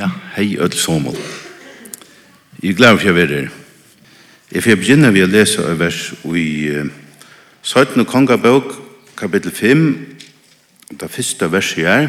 [0.00, 1.16] Ja, hei öll somol.
[2.62, 3.48] Jeg er glad for jeg er her.
[4.52, 6.88] Jeg får begynne ved å lese av vers i uh,
[7.60, 8.06] 17.
[8.08, 8.70] kongabøk,
[9.20, 9.82] kapittel 5,
[11.02, 12.08] det første verset her,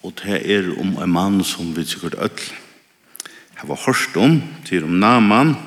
[0.00, 2.40] og det er om en mann som vi sikkert öll
[3.60, 5.58] har hørt om, til om naman,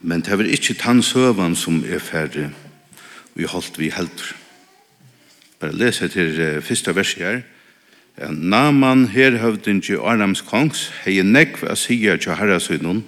[0.00, 4.34] men det er ikke tannsøvan som er ferdig, og vi holdt vi heldur.
[5.60, 7.51] Bare lese til uh, første verset her, Ja.
[8.20, 13.00] Naman herhøvdingi Arnams kongs hei nekv a sier til herrasynun,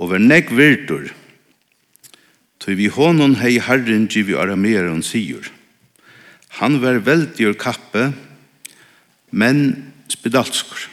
[0.00, 1.10] og ver nekv virtur,
[2.58, 5.52] tui vi honon hei herren vi arameron sigur
[6.56, 8.14] Han ver veldig kappe,
[9.30, 10.88] men spedalskur.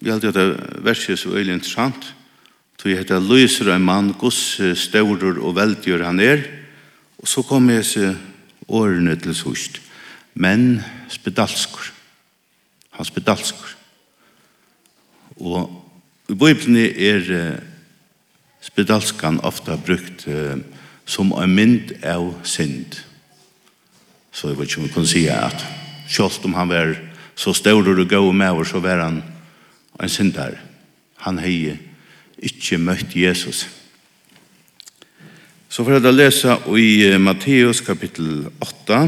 [0.00, 2.14] Vi halte versi er så øyelig interessant,
[2.78, 6.46] tui jeg hette lyser en mann, gus staurur og veldig han er,
[7.18, 8.16] og så kom jeg seg
[8.68, 9.85] årene til sørst
[10.36, 11.88] men spedalskur.
[12.96, 13.72] Han spedalskur.
[15.40, 15.70] Og
[16.28, 17.60] i Bibelen er
[18.60, 20.26] spedalskan ofta brukt
[21.06, 22.98] som en mynd av synd.
[24.32, 25.66] Så jeg vet ikke om jeg kan si at
[26.08, 26.94] selv om han var
[27.36, 29.22] så stor og gå med oss, så var han
[30.02, 30.58] en syndar.
[31.24, 31.76] Han har
[32.38, 33.66] ikke møtt Jesus.
[35.68, 39.00] Så for å lese i Matteus kapittel 8,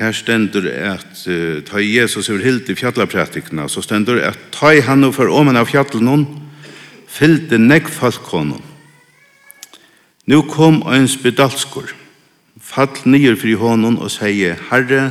[0.00, 4.80] Her stendur at uh, ta Jesus over hild i fjallapratikna, så stendur at ta i
[4.80, 6.24] han og for åmen av fjallen
[7.10, 8.62] fyllte nekk falkonon.
[10.24, 11.92] Nå kom ein spedalskor,
[12.56, 15.10] fall nyer fri honon og seie, Herre,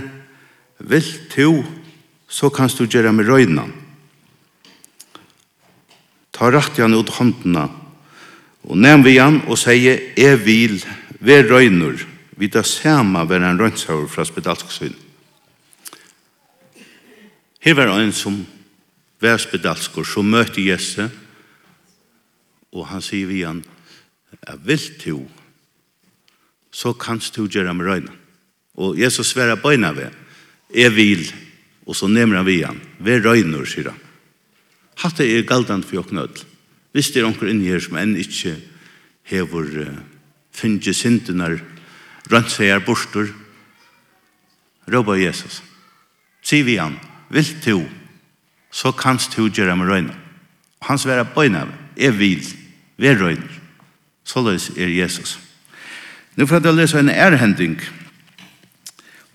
[0.80, 1.62] vill du,
[2.26, 3.68] så kanst du gjøre med røyna.
[6.34, 7.68] Ta rakt han ut håndena,
[8.66, 10.80] og nevn vi han og seie, jeg vil,
[11.20, 12.09] ver røynor,
[12.40, 14.96] vi da sama var en rønnshaver fra spedalsksyn.
[17.60, 18.38] Her var en som
[19.20, 21.10] var spedalsker, som møtte Jesse,
[22.72, 23.60] og han sier vi han,
[24.40, 25.18] jeg vil to,
[26.72, 28.14] så kanst du gjøre med røyna.
[28.80, 30.16] Og Jesus sverre bøyna ved,
[30.72, 31.26] jeg vil,
[31.90, 34.00] og så nemmer han vi han, ved røyner, sier han.
[35.04, 36.46] Hatt er galdant for jokken ødel.
[36.96, 38.56] Hvis det er onker inni her som enn ikke
[39.30, 40.00] hever uh,
[40.56, 41.60] finnes syndenar
[42.32, 43.32] rønt seg er borster,
[44.90, 45.62] råpa Jesus.
[46.42, 46.98] Si vi han,
[47.30, 47.84] vil du,
[48.72, 50.16] så kanst du gjøre med røyna.
[50.88, 51.66] Han sværa bøyna,
[51.98, 52.46] er vil,
[52.98, 53.60] vi røyner.
[54.24, 55.40] Såleis er Jesus.
[56.38, 57.80] Nå får jeg lese en erhending,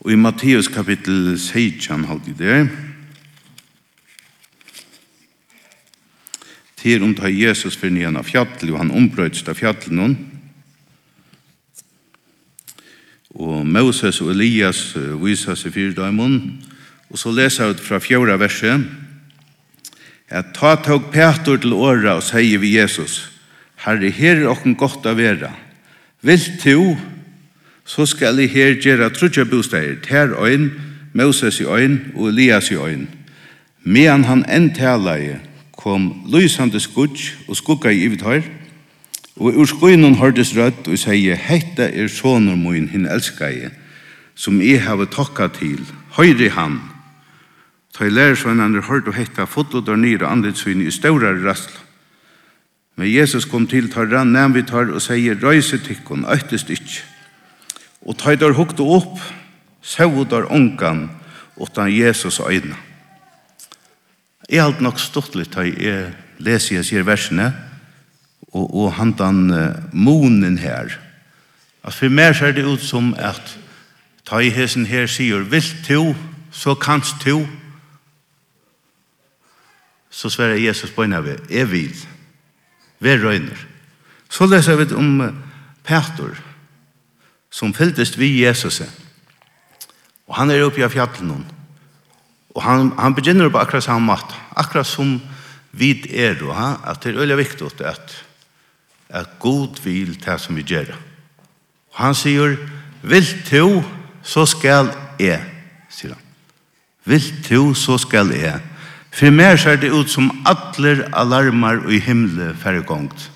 [0.00, 2.58] og i Matteus kapittel 16, halvdig det
[6.84, 10.16] til om omtar Jesus for nyan av fjall, og han ombrøyts av fjallen noen,
[13.34, 16.38] Og Moses og Elias viser seg fyrir døymon.
[17.10, 18.84] Og så leser jeg ut fra fjorda verset.
[20.30, 23.28] At ta tog Petor til åra og sier vi Jesus,
[23.84, 25.50] Herre, her er okken godt av vera.
[26.24, 26.94] Vil to,
[27.84, 30.70] så skal jeg her gjøre trutja bosteier, ter øyn,
[31.12, 33.06] Moses i øyn og Elias i øyn.
[33.84, 35.36] Medan han enn talaie,
[35.76, 38.46] kom lysande skudj og skugga i ivithøyr,
[39.36, 43.70] Og ur skoinen hørtes rødt og sier, «Hette er soner min, hinn elskai,
[44.34, 45.82] som jeg har tokka til,
[46.14, 46.78] høyre han».
[47.94, 51.76] Ta i lærersvennene hørt og hette fotlod og nyre andetsvinn i større rastl.
[52.98, 57.02] Men Jesus kom til tar rann nevn vi tar og sier, «Røyse tikkun, øytest ikkje!»
[58.06, 59.18] Og ta i der hukte opp,
[59.82, 61.08] sau der ongan,
[61.56, 62.76] utan Jesus øyne.
[64.50, 65.74] Jeg har nok stått litt, ta i
[66.38, 67.73] leser jeg sier versene, «Røyse
[68.54, 70.94] og, og handan uh, monen her.
[71.84, 73.58] At for meg ser det ut som at
[74.24, 76.14] ta i hesen her sier, vil to,
[76.54, 77.42] så kanst to,
[80.14, 81.96] så sverre Jesus på en av er vil,
[83.02, 83.58] vi røyner.
[84.30, 85.32] Så leser vi om uh,
[85.84, 86.38] Petor,
[87.50, 88.80] som fylltest vi Jesus.
[90.26, 91.44] Og han er oppe i fjallet noen.
[92.54, 95.18] Og han, han begynner på akkurat samme mat, akkurat som
[95.74, 96.68] vi er, og, ha?
[96.86, 98.14] at det er veldig viktig at
[99.14, 100.90] at god vil det som vi gjør.
[101.94, 102.56] Og han sier,
[103.02, 103.82] vil du,
[104.22, 104.90] så skal
[105.20, 105.42] jeg,
[105.92, 106.22] sier han.
[107.04, 108.58] Vil du, så skal jeg.
[109.14, 113.30] For meg ser det ut som atler alarmar i himmelen færregongt.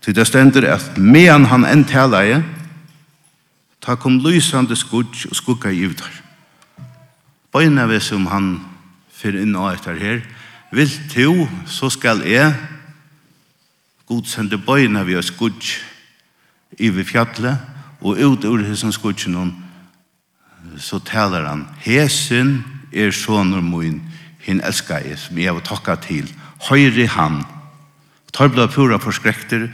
[0.00, 2.40] Så det stender at medan han enn taler
[3.84, 6.12] ta kom lysande skudg og skugga i utar.
[7.52, 8.52] Bøyna vi som han
[9.12, 10.22] fyrir inn og etter her,
[10.72, 12.54] vil du, så skal jeg,
[14.10, 15.76] God sende bøyna vi skudj
[16.78, 17.60] vi fjallet,
[18.02, 19.52] og ut ur hesson skudjen hon,
[20.78, 24.00] så taler han, Hesen er sonur moin,
[24.42, 26.26] hin elskar jeg, som jeg var takka til,
[26.66, 27.44] høyre han,
[28.34, 29.68] tar blad pura forskrekter,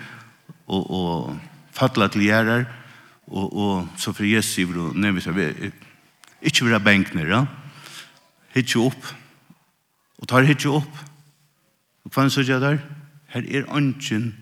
[0.67, 1.39] og, og
[1.73, 2.67] fatla til gjerrar,
[3.29, 4.67] og, og så for Jesu,
[5.25, 5.73] seg,
[6.43, 7.43] ikke vera benkner, ja?
[8.53, 9.13] hitje opp,
[10.21, 11.05] og tar hitje opp,
[12.05, 12.83] og hva er så der?
[13.33, 14.35] Her er ønsken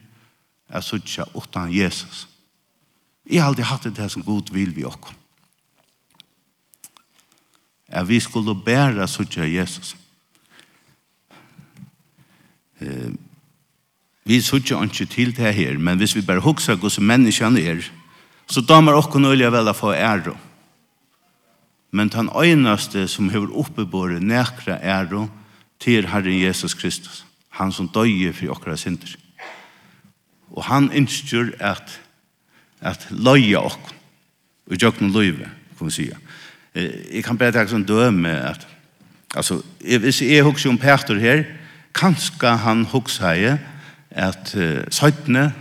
[0.68, 2.28] er sutja utan Jesus.
[3.30, 5.14] Jeg har alltid hatt det som god vil vi okkom.
[7.88, 9.94] At vi skulle bære suttje Jesus.
[12.80, 13.12] Eh,
[14.24, 17.84] vi suttje ønsken til det her, men hvis vi bare hukser hos menneskene er,
[18.48, 20.34] så damer okkom nøyla vel å få ære.
[21.94, 25.28] Men den øyneste som har oppebåret nekra ære
[25.78, 29.14] til Herren Jesus Kristus han som døye for okra synder.
[30.54, 32.00] Og han innskjør at,
[32.80, 33.90] at løye ok,
[34.70, 36.18] og gjør noen løyve, kan vi sige.
[36.74, 38.66] Jeg kan bare ta sånn døme at,
[39.36, 41.44] altså, hvis jeg husker om Peter her,
[41.94, 43.58] kanskje han husker jeg
[44.10, 45.52] at uh, søytene,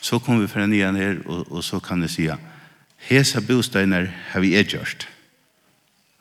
[0.00, 2.28] så kommer vi fra nian her, og, og så kan jeg si,
[3.08, 5.08] hese bostøyner har vi er gjørst.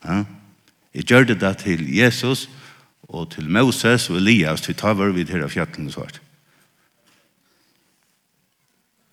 [0.05, 0.23] Ja?
[0.95, 2.64] Jeg gjør det da til Jesus, og
[3.07, 6.19] og til Moses og Elias til tavar vid her av fjallen svart.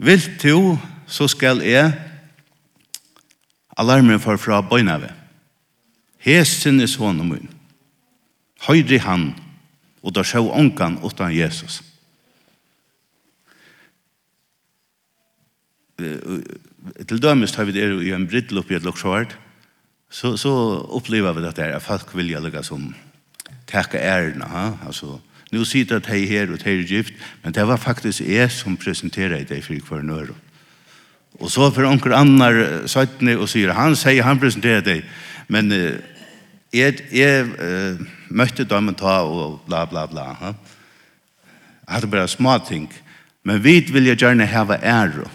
[0.03, 1.93] Vil to, så skal jeg
[3.79, 5.13] alarmen for fra bøynave.
[6.23, 7.49] Hesen er sånn og munn.
[8.67, 9.33] Høyre han,
[10.03, 11.81] og da sjå ångan utan Jesus.
[15.99, 19.37] Til dømes tar vi det i en brittel oppi et loksjåart,
[20.13, 20.53] så, så
[20.93, 22.91] opplever vi at det er at folk vilja lukka som
[23.73, 24.45] tacka ärna.
[24.45, 24.79] Ha?
[24.87, 25.21] Alltså,
[25.51, 29.45] nu sitter det här og och er gift, men det var faktiskt jeg som presenterer
[29.45, 30.35] det för hver nøyre.
[31.41, 35.05] Och så för onkel Annar søttene och sier, han säger, han presenterar dig,
[35.49, 35.93] men eh,
[36.73, 37.97] jeg jag eh,
[38.29, 40.33] mötte dem ta og bla bla bla.
[40.33, 40.55] Ha?
[41.89, 42.93] Jeg hadde bare små ting,
[43.45, 45.29] men vi vil jeg gjerne ha ære.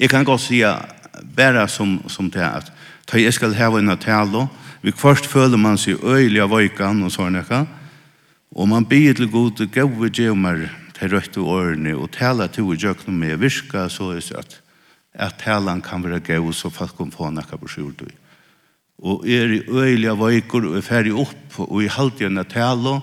[0.00, 0.64] Jag kan gå si
[1.36, 2.62] bare som, som det här,
[3.12, 4.48] att jag ska ha en talo,
[4.82, 7.64] Vi først føler man seg øyelig av vøykan og sånn ekka.
[8.54, 12.78] Og man byr til god og gode djevmer til røyte årene og tala til å
[12.78, 14.58] gjøre noe med virka så er det at
[15.18, 18.06] at talan kan være gøy så folk kan få nekka på skjort.
[19.02, 23.02] og er i øyelig av vøyker og er ferdig opp og i halvdelen av tala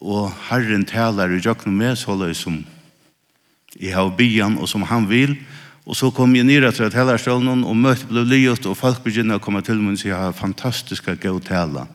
[0.00, 2.64] og herren talar i gjøkna med så løy som
[3.76, 5.44] i har byan og som han vil og
[5.86, 9.38] Och så kom jag ner till Hellarstolen og møtte ble livet, og folk begynner å
[9.38, 11.86] komme att komma till mig och säga fantastiska gåtala.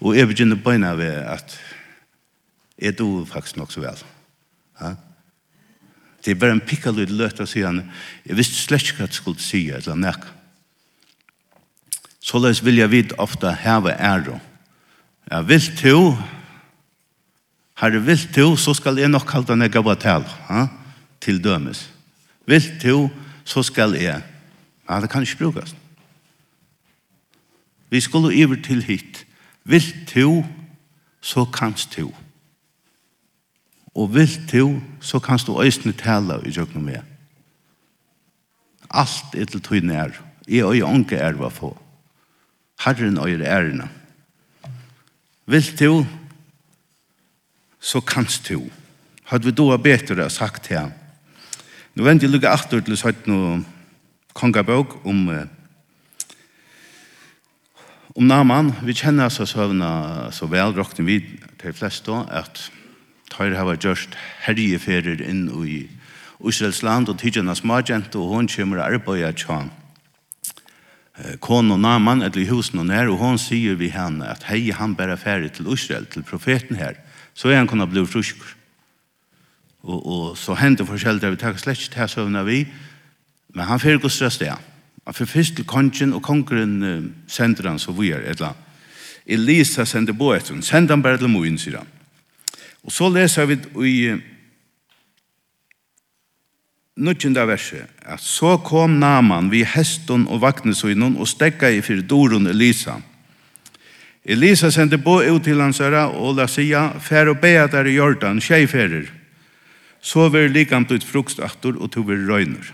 [0.00, 1.58] Og jeg begynner börja ved at
[2.78, 3.98] jeg do faktisk nok så vel.
[4.80, 4.94] Ja?
[6.24, 7.92] Det er bare en pickalud å si han.
[8.24, 10.24] Jeg visste slett ikke hva jeg skulle si, eller nek.
[12.20, 14.40] Så løs vil jeg jag ofte heve ære.
[15.28, 15.42] ära.
[15.42, 16.24] vil vill har
[17.74, 20.68] Herre, vil to så skal jeg nok kalle kalda nega batal, ha?
[21.20, 21.90] til dømes.
[22.46, 23.10] Vil to
[23.46, 24.22] så skal jeg,
[24.88, 25.76] ja, det kan ikke brukes.
[27.90, 29.26] Vi skulle iver til hit.
[29.64, 30.44] Vil du,
[31.20, 32.10] så kanst du.
[33.94, 37.02] Og vil du, så kanst du øyne tale i jøkken med.
[38.90, 40.10] Alt er til tøyne er.
[40.48, 41.72] Jeg og jeg unge er hva få.
[42.84, 43.88] Herren og jeg er ærene.
[45.46, 46.06] Vil du,
[47.80, 48.66] så kanst du.
[49.24, 50.92] Hadde vi da bedre sagt til ham,
[51.96, 53.62] Nu vent jeg lukka aftur til søyt noe
[54.36, 55.30] kongabøk om
[58.16, 58.74] om Naman.
[58.84, 61.16] Vi kjenner oss søvna så vel, råkne vi
[61.56, 62.70] til flest da, at
[63.32, 64.12] har hava gjørst
[64.44, 65.86] herjeferer inn i
[66.44, 69.72] Israels land og tidgjana smargjent og hon kommer arbeida tjan
[71.40, 74.68] kon og Naman eller i husen og nær og hon sier vi henne at hei
[74.68, 77.00] han bæra ferie til Israel, til profeten her
[77.32, 78.52] så er han kunna bli fruskur
[79.86, 82.66] og, og så hendte forskjell vi tar slett ikke til søvnene vi,
[83.54, 84.52] men han fyrir gos røst det.
[85.06, 88.50] Han fyrir først til kongen, og kongren uh, sender han så vi er et eller
[88.50, 88.62] annet.
[89.26, 91.92] Elisa sender på etter henne, sender han bare til moen, sier han.
[92.86, 94.20] Og så leser vi i uh,
[97.46, 103.00] verset, at så kom Naman vi hesten og vagnesøgnon og stekka i fyrir doron Elisa.
[104.24, 107.94] Elisa sendte på ut til hans herre og la sia, fær og bea der i
[107.94, 109.15] Jordan, tjejferer
[110.06, 112.70] så ver likam ut frukst og to ver røyner.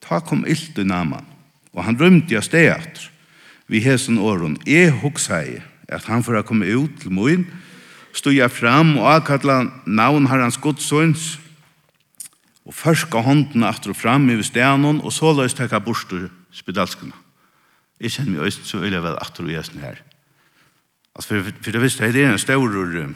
[0.00, 1.24] Ta kom illt i naman,
[1.72, 3.08] og han rymte jeg steg aftur.
[3.68, 7.46] Vi hesen åren, jeg hugsei at han for å komme ut til moin,
[8.12, 11.38] stod jeg fram og akkalla navn herrans godsøns,
[12.68, 17.16] og førska hånden aftur og fram i stenon, og så løs tekka borster spedalskene.
[18.02, 19.98] Jeg kjenner meg øyst så øyla vel aftur og jæsne her.
[21.16, 23.14] Altså, for, for det visste jeg, det er en stavrur,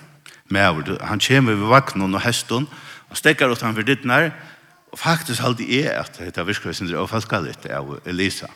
[0.49, 2.69] med Han kommer ved vaknen og hesten,
[3.11, 4.31] og stekker ut han for ditt nær,
[4.93, 8.47] og faktisk halte jeg at dette virker sin og falskalit av Elisa.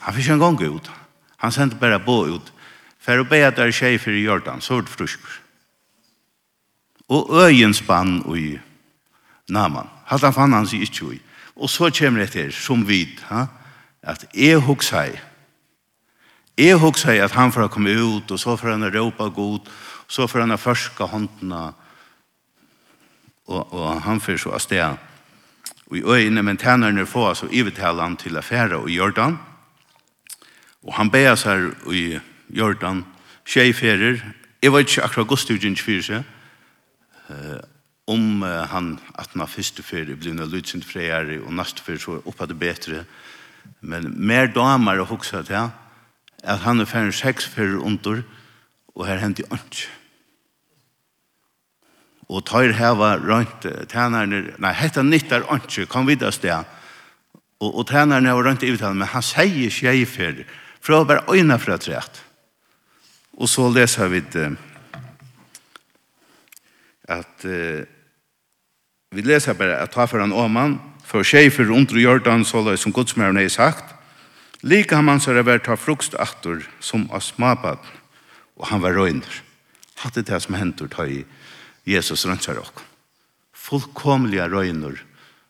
[0.00, 0.90] Han fikk en gang ut.
[1.38, 2.52] Han sendte bare bo ut.
[2.98, 5.36] For å be at det er tjej for i Jordan, så var det frusker.
[7.08, 8.58] Og øyens spann i
[9.48, 9.88] Naman.
[10.06, 11.20] Halt han fann han seg ikke i.
[11.56, 13.46] Og så kommer det til, som vid, ha?
[14.02, 15.16] at jeg husker seg,
[16.58, 20.26] Jeg husker at han får komme ut, og så får han råpa god, og så
[20.26, 21.60] får han førske håndene,
[23.46, 24.96] og, og han får så av sted.
[25.86, 29.38] Og i øynene, men tænerne får så ivetale han til affære og Jordan.
[30.82, 32.18] Og han ber seg i
[32.50, 33.04] Jordan,
[33.46, 34.18] tjejferer,
[34.62, 36.24] jeg var ikke akkurat godstudien 24,
[37.30, 37.58] eh,
[38.06, 42.18] om eh, han at han første ferie ble noe lydsint freier, og neste ferie så
[42.26, 43.04] oppe det bedre.
[43.80, 45.68] Men mer damer og hukset, ja,
[46.44, 48.22] at han er ferdig seks fyrir under,
[48.94, 49.82] og her hent i ånd.
[52.28, 56.66] Og tøyr heva rønt tænarne, nei, hetta nyttar ånd, kom videre sted,
[57.58, 60.46] og, og tænarne var rønt i uttalen, men han sier tjei fyrir,
[60.80, 62.22] for å være øyne fra trett.
[63.38, 64.48] Og så leser vi det,
[67.08, 67.82] at uh,
[69.14, 70.76] vi leser bare at ta for han åman,
[71.08, 73.94] for tjei fyrir under jordan, så som godsmæren er sagt,
[74.62, 77.78] Lika har man så det vært ta fruktstaktor som av smabad,
[78.58, 79.42] og han var røyner.
[80.02, 81.22] Hatt det det som hentur ta i
[81.86, 82.82] Jesus rønnsar ok.
[83.54, 84.98] Fullkomliga røyner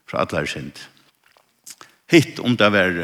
[0.09, 0.77] fra atler sind.
[2.09, 3.01] Hitt om det var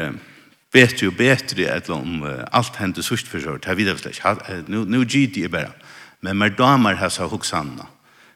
[0.73, 4.21] betre og betre, eller om alt hendte sørst for sørst, her videre slik,
[4.69, 5.73] nu gyd det bare.
[6.21, 7.89] Men mer damer hans har hoksanna,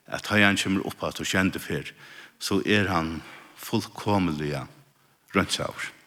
[0.07, 1.93] at han han kommer opp at og kjente fyr,
[2.39, 3.21] så er han
[3.57, 4.65] fullkomliga
[5.35, 5.98] rønsaur.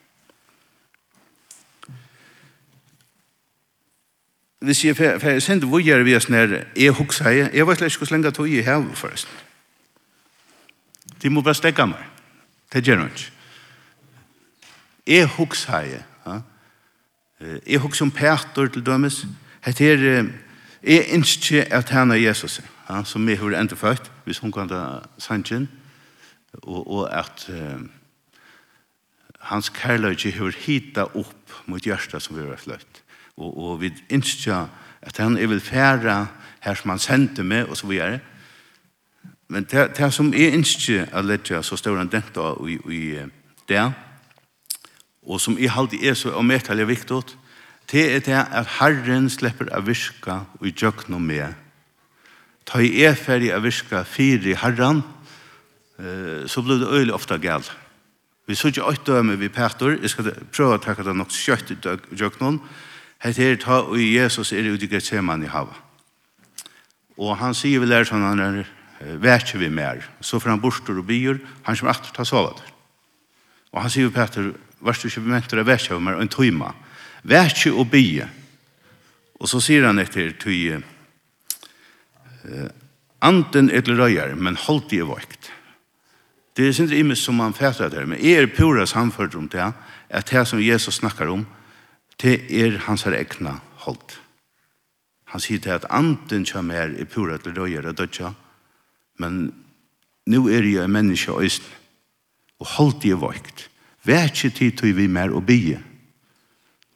[4.67, 7.81] det sier, for jeg sender hvor gjør vi oss nere, jeg hukser jeg, jeg vet
[7.81, 9.41] ikke hvor lenge tog jeg har forresten.
[11.21, 12.03] De må bare stekke meg.
[12.73, 13.31] Det gjør hun ikke.
[15.07, 16.39] Jeg hukser jeg, ja.
[17.67, 19.25] Jeg hukser om Peter til dømes.
[19.65, 20.29] Det er,
[20.83, 24.69] jeg ønsker at han er Jesus, ja, som jeg har enda født, hvis hun kan
[24.71, 25.67] ta sannsyn,
[26.63, 27.89] og, og at um,
[29.39, 33.02] hans kærløyde har hittet opp mot hjertet som vi har fløtt
[33.37, 34.65] og, og vi innskja
[35.03, 36.25] at han er vil færa
[36.63, 38.19] her som han sendte meg, og så videre.
[39.51, 43.03] Men det, det som er innskja at letja så stør han denta i, i
[43.69, 43.83] det,
[45.23, 47.21] og som jeg alltid er så omekelig viktig,
[47.91, 51.53] det er det at Herren slipper å virka og i djøknom med.
[52.65, 55.03] Ta i er ferdig å virka fire i Herren,
[56.47, 57.71] så blir det øyelig ofte galt.
[58.47, 61.71] Vi så ikke åtte døme vi Petor, jeg skal prøve å takke det nok skjøtt
[61.71, 61.77] i
[62.19, 62.59] djøknom,
[63.23, 65.77] Hette er ta og Jesus er ute i Gethseman i hava.
[67.15, 68.63] Og han sier vel der sånn han er
[69.23, 70.01] vekje vi mer.
[70.19, 72.71] Så får han borster og byr, han kommer alltid ta sova der.
[73.73, 74.51] Og han sier Peter,
[74.83, 76.73] vært du ikke bementer av vekje vi mer en tøyma.
[77.23, 78.27] Vekje og byr.
[79.39, 80.81] Og så sier han etter tøy
[83.23, 85.47] Anten til røyer, men holdt i vakt.
[86.53, 89.69] Det er sindre imes som han fætter der, men er pura samført om det,
[90.09, 91.45] at det som Jesus snakkar om,
[92.21, 94.19] det er hans her egna holdt.
[95.33, 98.33] Han sier til at anden kjem her i pura til røyere dødja,
[99.19, 99.53] men
[100.29, 101.69] nu er jeg en menneske og østen,
[102.59, 103.69] og holdt jeg vøkt.
[104.05, 105.79] Vær ikke tid til vi mer og bygge.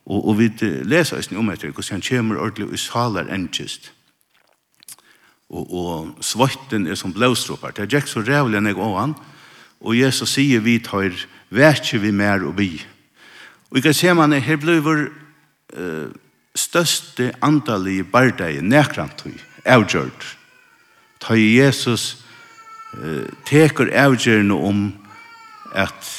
[0.06, 0.52] Og, og vi
[0.84, 3.92] leser østen om etter, hvordan han kommer ordentlig og saler endkist.
[5.50, 7.72] Og, og svøtten er som blåstropper.
[7.72, 9.16] Det er ikke så rævlig enn jeg og han,
[9.80, 11.16] og Jesus sier vi tar
[11.50, 12.86] vær ikke vi mer og bygge
[13.72, 15.04] Og jeg ser man her ble vår
[15.76, 16.08] uh,
[16.58, 19.36] største andalige bardeg nekrantøy,
[19.68, 20.38] avgjørt.
[21.20, 22.24] Ta Jesus
[22.96, 24.88] uh, teker avgjørende om
[25.76, 26.14] at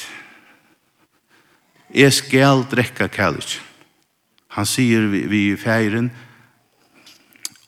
[1.89, 3.59] jeg skal drekka kærlighet.
[4.53, 6.11] Han sier vi, vi i feiren,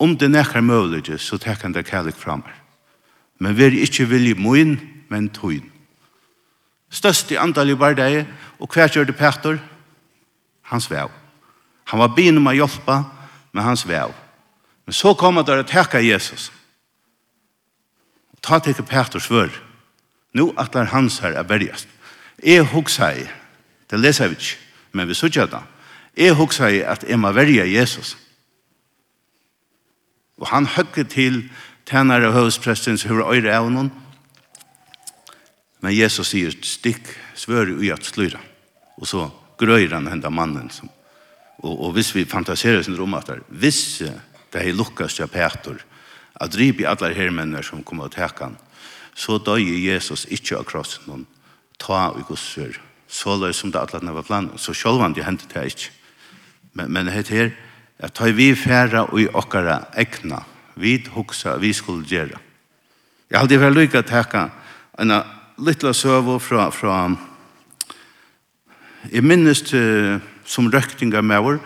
[0.02, 2.44] om det nekker mulig, så teker han det kærlighet fram.
[3.42, 5.68] Men vi er ikke vilje moin, men tøyn.
[6.92, 8.26] Største andalige bardeg,
[8.60, 9.60] og hva gjør det Petter?
[10.72, 11.12] han svev.
[11.92, 13.01] Han var bin om å hjelpe,
[13.51, 14.13] men han svev.
[14.88, 16.50] Men så kom han der å takket Jesus.
[18.32, 19.51] Og ta til Peter svør.
[20.34, 21.90] Nå atler hans her er bergast.
[22.42, 23.25] Jeg huksa i,
[23.92, 24.60] det leser vi ikke,
[24.96, 25.60] men vi sutja det.
[26.18, 28.16] Jeg huksa i at jeg må verja Jesus.
[30.40, 31.44] Og han høgge til
[31.86, 33.92] tænare og høvespresten som hører øyre av noen.
[35.82, 38.40] Men Jesus sier, stikk, svør i at sløyre.
[38.98, 39.28] Og så
[39.62, 40.89] grøyre han henda mannen som
[41.62, 44.01] og, og hvis vi fantaserer sin rom at der hvis
[44.51, 45.80] det er lukkast av Peter
[46.41, 48.58] at drip i alle her mennene som kommer til hekan
[49.13, 51.25] så døg Jesus ikke av krossen noen
[51.82, 52.80] ta og gosser
[53.12, 55.91] så løy som det alle var planen så sjølvan det hendte det ikke
[56.74, 57.51] men, men det her
[58.01, 60.41] at ta vi færa og i okkara ekna
[60.82, 62.39] vi hoksa vi skulle gjøre
[63.32, 64.56] jeg hadde vært lykka til hekan
[65.00, 65.13] en
[65.62, 67.06] liten søvå fra, fra
[69.10, 71.60] Jeg minnes uh, som røktinga med vår,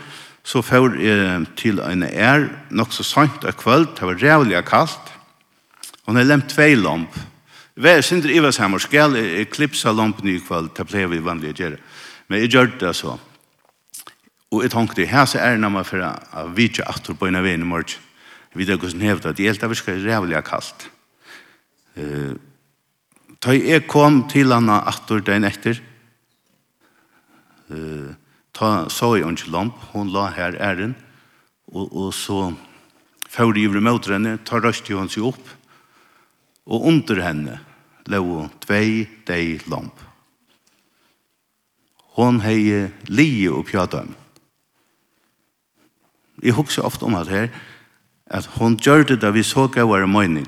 [0.45, 5.13] så får jeg til en er nok så sant av kvöld, det var rævlig kaldt,
[6.05, 7.15] og hun har lemt tvei lamp.
[7.75, 11.79] Vær sindri Ivarshammer skal jeg klipsa lampen i kvöld, det ble vi vanlig å gjøre.
[12.29, 13.17] Men jeg gjør det så.
[14.53, 17.43] Og jeg tenkte, her så er det nærmere for å vite at på en av
[17.43, 17.97] veien i morgen.
[18.53, 20.87] Jeg vet ikke hvordan hevda, det gjelder vi skal rævlig kaldt.
[21.97, 22.37] Uh,
[23.43, 25.81] da jeg kom til henne at du den etter,
[27.71, 28.13] eh,
[28.51, 30.95] ta, så i Angel Lamp, hon la her æren,
[31.71, 32.49] og, og så
[33.29, 35.53] fyrir i møter henne, ta røst jo hans jo opp,
[36.65, 37.59] og under henne
[38.09, 39.97] lå tvei dei lamp.
[42.15, 44.05] Hon hei lije og pjata
[46.41, 47.49] Jeg husker ofte om at her,
[48.27, 50.47] at hon gjør det da vi så gavar møyning.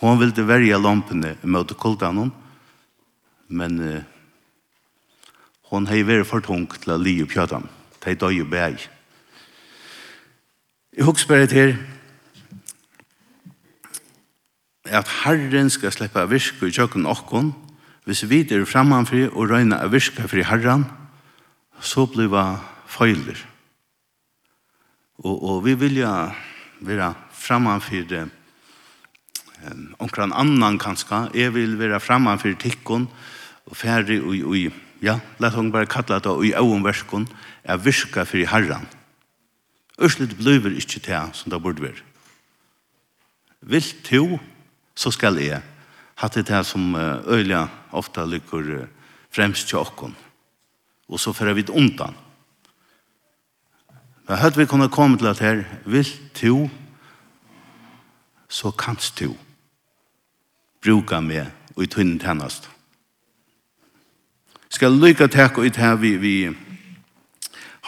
[0.00, 2.32] Hon ville verja lampene mot kultan hon,
[3.48, 4.02] men uh,
[5.70, 7.68] Hon hei veri for tung til a li i pjøtan.
[8.02, 8.88] Tei døy i bæg.
[10.96, 11.76] Jeg huks bare til
[14.90, 17.52] at Herren skal slippe av virke i kjøkken okkon
[18.08, 20.88] hvis vi er framhanfri og røyna av virke fri Herren
[21.80, 22.44] så blir vi
[22.90, 23.38] feiler.
[25.22, 26.10] Og, og vi vilja
[26.82, 33.06] være framhanfri um, omkran annan kanska, jeg vil være framan for tikkun
[33.66, 34.70] og færre og i
[35.02, 37.28] Ja, let hon bare kalla det i oven verskon
[37.64, 38.86] er virka fyrir herran.
[40.00, 42.04] Ørslet bløver ikkje til som det burde være.
[43.60, 44.40] Vil to,
[44.94, 45.62] så skal jeg
[46.20, 48.86] hatt det til som øyla ofta lykker
[49.30, 50.16] fremst til okkon.
[51.08, 52.14] Og så fyrir vi undan.
[54.28, 56.70] Men hørt vi kunne komme til at her, vil to,
[58.48, 59.36] så kanst to
[60.82, 62.70] bruka meg og i tunnen tennast
[64.70, 66.34] skal lykke til ut her vi, vi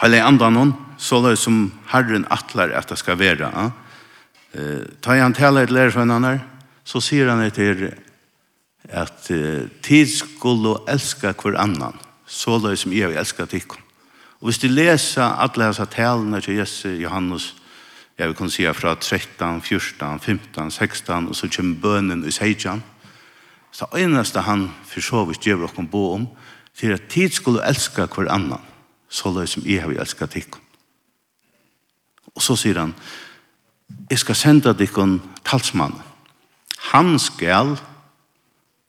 [0.01, 3.49] heilig andan hon, så det som Herren atler at det skal være.
[3.49, 3.69] Ja?
[4.53, 6.41] Ta tar han til et lærersvennene,
[6.85, 7.95] så sier han etter
[8.91, 11.95] at eh, tid skulle elske hver annan,
[12.27, 13.79] så løy som jeg vil elske tikkum.
[14.41, 17.53] Og hvis du leser alle disse talene til Jesse Johannes,
[18.19, 22.83] jeg vil kunne si fra 13, 14, 15, 16, og så kommer bønnen i 16,
[23.71, 26.27] så eneste han for så vidt gjør dere bo om,
[26.73, 28.61] for at tid skulle elska hver annan,
[29.09, 30.61] så løy som jeg har elska tikkun.
[32.33, 32.93] Og så sier han,
[34.09, 35.93] jeg skal senda tikkun talsmann.
[36.91, 37.75] Han skal,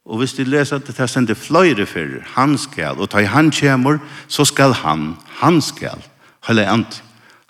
[0.04, 3.52] og hvis de leser at det sender fløyre for han skal, og ta i han
[3.52, 6.00] kjemur, så skal han, han skal,
[6.48, 7.02] hele ant.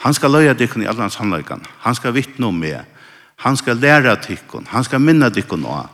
[0.04, 2.82] Han skal løya tikkun i allans handlaikan, han skal vittne om meg,
[3.40, 5.88] han skal læra tikkun, han skal minna tikkun av,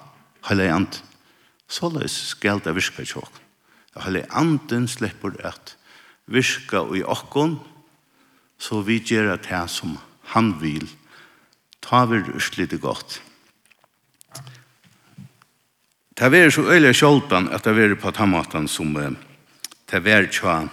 [0.49, 1.03] hele ant.
[1.71, 3.40] Så løy skal det virka tjokk
[3.95, 5.77] og hele anden slipper at
[6.27, 7.59] virka i okkon,
[8.59, 9.99] så vi gjør at det som
[10.35, 10.87] han vil,
[11.83, 13.23] ta vi urslite godt.
[16.21, 18.93] Det er så øyelig sjoldan at det er på tammatan som
[19.91, 20.69] det er tja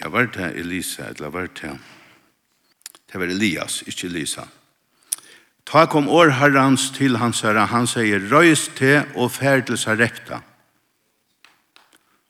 [0.00, 1.78] jeg var til Elisa, eller var til
[3.12, 4.42] det var Elias, ikke Elisa.
[5.66, 10.40] Ta kom år herrans til hans herre, han sier, røys til og fær til Sarepta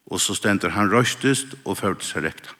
[0.07, 2.55] og så stender han røstest og førte seg rekta.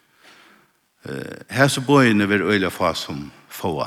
[1.51, 3.87] Her så bøyene vil øyla få som få.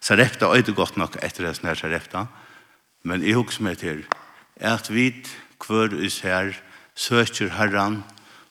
[0.00, 2.26] Sarepta ikke godt nok etter det som er Sarepta,
[3.02, 4.04] men jeg husker meg til
[4.60, 5.10] at vi
[5.64, 6.52] hver is her
[6.94, 8.02] søker herran,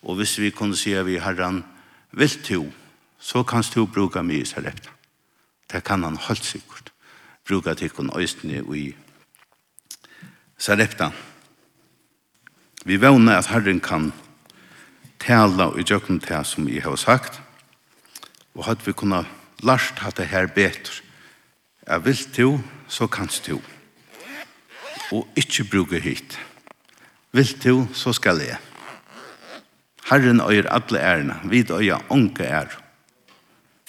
[0.02, 1.63] og hvis vi kunne si vi herran
[2.12, 2.65] vil to,
[3.20, 4.89] så kan du bruke mye i Sarepta.
[5.72, 6.91] Det kan han holdt sikkert
[7.48, 8.96] bruke til kun øystene i
[10.58, 11.12] Sarepta.
[12.86, 14.13] Vi vevner at herren kan
[15.19, 17.41] tala i djøkken til som jeg har sagt,
[18.56, 19.25] og at vi kunne
[19.63, 21.01] lært at det her betur.
[21.88, 23.62] Jeg vil til, så kanst til.
[25.12, 26.39] Og ikke bruke hit.
[27.32, 28.58] Vil til, så skal jeg.
[30.10, 32.80] Herren øyer alle ærene, vid øyer onke ære.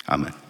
[0.06, 0.47] Amen.